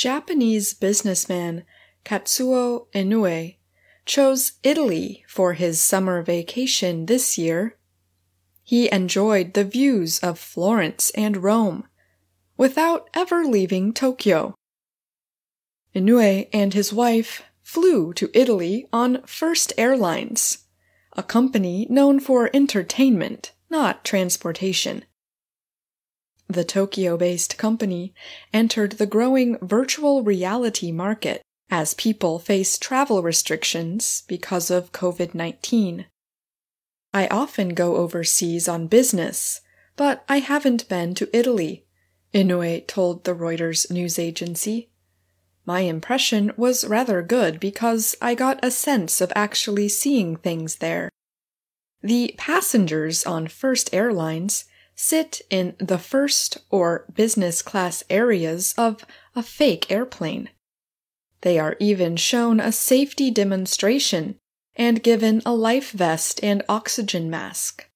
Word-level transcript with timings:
Japanese 0.00 0.72
businessman 0.72 1.62
Katsuo 2.06 2.86
Inoue 2.94 3.56
chose 4.06 4.52
Italy 4.62 5.26
for 5.28 5.52
his 5.52 5.78
summer 5.78 6.22
vacation 6.22 7.04
this 7.04 7.36
year. 7.36 7.76
He 8.64 8.90
enjoyed 8.90 9.52
the 9.52 9.62
views 9.62 10.18
of 10.20 10.38
Florence 10.38 11.10
and 11.10 11.42
Rome 11.42 11.86
without 12.56 13.10
ever 13.12 13.44
leaving 13.44 13.92
Tokyo. 13.92 14.54
Inoue 15.94 16.48
and 16.50 16.72
his 16.72 16.94
wife 16.94 17.42
flew 17.62 18.14
to 18.14 18.30
Italy 18.32 18.86
on 18.94 19.20
First 19.26 19.74
Airlines, 19.76 20.64
a 21.12 21.22
company 21.22 21.86
known 21.90 22.20
for 22.20 22.48
entertainment, 22.54 23.52
not 23.68 24.02
transportation. 24.02 25.04
The 26.50 26.64
Tokyo 26.64 27.16
based 27.16 27.58
company 27.58 28.12
entered 28.52 28.92
the 28.92 29.06
growing 29.06 29.56
virtual 29.58 30.24
reality 30.24 30.90
market 30.90 31.42
as 31.70 31.94
people 31.94 32.40
face 32.40 32.76
travel 32.76 33.22
restrictions 33.22 34.24
because 34.26 34.68
of 34.68 34.90
COVID 34.90 35.32
19. 35.32 36.06
I 37.14 37.28
often 37.28 37.68
go 37.68 37.98
overseas 37.98 38.66
on 38.66 38.88
business, 38.88 39.60
but 39.94 40.24
I 40.28 40.40
haven't 40.40 40.88
been 40.88 41.14
to 41.14 41.30
Italy, 41.32 41.84
Inoue 42.34 42.84
told 42.88 43.22
the 43.22 43.34
Reuters 43.36 43.88
news 43.88 44.18
agency. 44.18 44.90
My 45.64 45.82
impression 45.82 46.50
was 46.56 46.84
rather 46.84 47.22
good 47.22 47.60
because 47.60 48.16
I 48.20 48.34
got 48.34 48.58
a 48.60 48.72
sense 48.72 49.20
of 49.20 49.32
actually 49.36 49.88
seeing 49.88 50.34
things 50.34 50.76
there. 50.76 51.10
The 52.02 52.34
passengers 52.36 53.24
on 53.24 53.46
First 53.46 53.94
Airlines 53.94 54.64
sit 55.00 55.40
in 55.48 55.74
the 55.78 55.98
first 55.98 56.58
or 56.68 57.06
business 57.14 57.62
class 57.62 58.04
areas 58.10 58.74
of 58.76 59.04
a 59.34 59.42
fake 59.42 59.90
airplane. 59.90 60.50
They 61.40 61.58
are 61.58 61.74
even 61.80 62.16
shown 62.16 62.60
a 62.60 62.70
safety 62.70 63.30
demonstration 63.30 64.36
and 64.76 65.02
given 65.02 65.40
a 65.46 65.54
life 65.54 65.90
vest 65.92 66.38
and 66.42 66.62
oxygen 66.68 67.30
mask. 67.30 67.88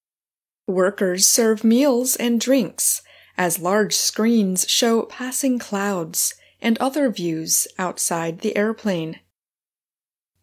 Workers 0.67 1.27
serve 1.27 1.63
meals 1.63 2.15
and 2.15 2.41
drinks 2.41 3.03
as 3.37 3.59
large 3.59 3.93
screens 3.95 4.67
show 4.67 5.03
passing 5.03 5.59
clouds 5.59 6.33
and 6.59 6.75
other 6.79 7.11
views 7.11 7.67
outside 7.77 8.39
the 8.39 8.57
airplane. 8.57 9.19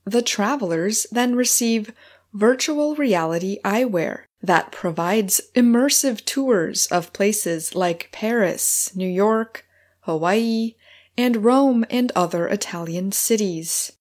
The 0.05 0.23
travelers 0.23 1.09
then 1.11 1.35
receive 1.35 1.93
virtual 2.33 2.95
reality 2.95 3.59
eyewear 3.65 4.27
that 4.43 4.73
provides 4.73 5.41
immersive 5.55 6.25
tours 6.25 6.87
of 6.87 7.13
places 7.13 7.75
like 7.75 8.11
Paris, 8.13 8.95
New 8.97 9.09
York, 9.09 9.65
Hawaii, 10.01 10.75
and 11.17 11.45
Rome 11.45 11.85
and 11.91 12.11
other 12.17 12.49
Italian 12.49 13.13
cities. 13.13 13.93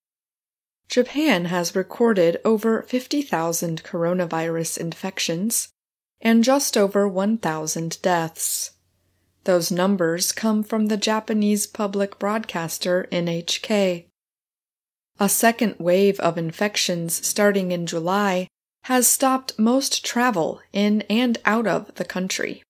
Japan 0.87 1.45
has 1.45 1.75
recorded 1.75 2.37
over 2.43 2.81
50,000 2.81 3.83
coronavirus 3.83 4.77
infections 4.77 5.69
and 6.19 6.43
just 6.43 6.75
over 6.75 7.07
1,000 7.07 8.01
deaths. 8.01 8.71
Those 9.43 9.71
numbers 9.71 10.31
come 10.31 10.63
from 10.63 10.87
the 10.87 10.97
Japanese 10.97 11.65
public 11.65 12.19
broadcaster 12.19 13.07
NHK. 13.11 14.05
A 15.19 15.29
second 15.29 15.75
wave 15.79 16.19
of 16.19 16.37
infections 16.37 17.25
starting 17.25 17.71
in 17.71 17.87
July 17.87 18.47
has 18.83 19.07
stopped 19.07 19.59
most 19.59 20.03
travel 20.03 20.61
in 20.73 21.01
and 21.03 21.37
out 21.45 21.67
of 21.67 21.93
the 21.95 22.05
country. 22.05 22.63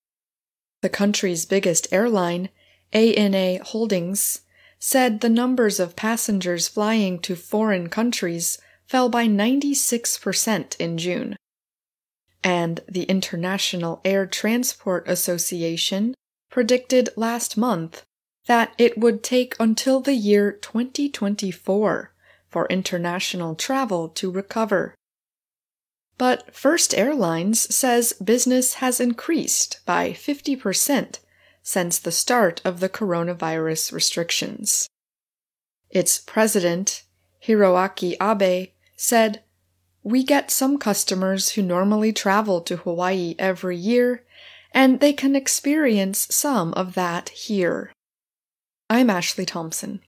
The 0.82 0.90
country's 0.90 1.46
biggest 1.46 1.88
airline, 1.92 2.50
ANA 2.92 3.64
Holdings, 3.64 4.42
said 4.80 5.22
the 5.22 5.30
numbers 5.30 5.80
of 5.80 5.96
passengers 5.96 6.68
flying 6.68 7.20
to 7.20 7.36
foreign 7.36 7.88
countries 7.88 8.58
fell 8.88 9.10
by 9.10 9.28
96% 9.28 10.76
in 10.80 10.98
June. 10.98 11.36
And 12.44 12.82
the 12.90 13.04
International 13.04 14.02
Air 14.04 14.26
Transport 14.26 15.08
Association 15.08 16.16
predicted 16.50 17.10
last 17.16 17.56
month 17.56 18.04
that 18.48 18.74
it 18.78 18.98
would 18.98 19.24
take 19.24 19.56
until 19.60 20.02
the 20.02 20.16
year 20.16 20.52
2024 20.52 22.12
for 22.50 22.66
international 22.66 23.56
travel 23.56 24.10
to 24.10 24.32
recover. 24.32 24.96
But 26.22 26.56
First 26.56 26.94
Airlines 26.94 27.74
says 27.74 28.14
business 28.14 28.76
has 28.76 29.00
increased 29.00 29.80
by 29.88 30.12
50% 30.12 31.18
since 31.64 31.98
the 31.98 32.12
start 32.12 32.62
of 32.64 32.80
the 32.80 32.90
coronavirus 32.90 33.92
restrictions. 33.92 34.88
Its 35.90 36.20
president, 36.20 37.06
Hiroaki 37.44 38.18
Abe, 38.22 38.70
said, 38.96 39.42
We 40.04 40.24
get 40.24 40.52
some 40.52 40.78
customers 40.78 41.54
who 41.54 41.64
normally 41.64 42.14
travel 42.14 42.62
to 42.62 42.78
Hawaii 42.78 43.34
every 43.40 43.78
year 43.78 44.24
and 44.72 45.00
they 45.00 45.14
can 45.14 45.36
experience 45.36 46.28
some 46.30 46.72
of 46.76 46.94
that 46.94 47.30
here. 47.30 47.92
I'm 48.92 49.10
Ashley 49.10 49.48
Thompson. 49.48 50.00